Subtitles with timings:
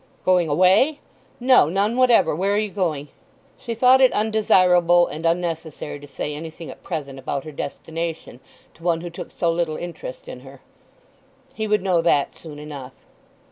[0.25, 0.97] "Going away!
[1.39, 2.35] No—none whatever.
[2.35, 3.09] Where are you going?"
[3.59, 8.39] She thought it undesirable and unnecessary to say anything at present about her destination
[8.73, 10.61] to one who took so little interest in her.
[11.53, 12.93] He would know that soon enough.